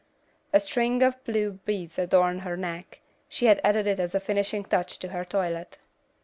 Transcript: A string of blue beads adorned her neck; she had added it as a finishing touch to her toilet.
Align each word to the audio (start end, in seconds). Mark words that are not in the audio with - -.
A 0.51 0.59
string 0.59 1.03
of 1.03 1.23
blue 1.25 1.59
beads 1.63 1.99
adorned 1.99 2.41
her 2.41 2.57
neck; 2.57 3.01
she 3.29 3.45
had 3.45 3.61
added 3.63 3.85
it 3.85 3.99
as 3.99 4.15
a 4.15 4.19
finishing 4.19 4.63
touch 4.65 4.97
to 4.97 5.09
her 5.09 5.23
toilet. 5.23 5.77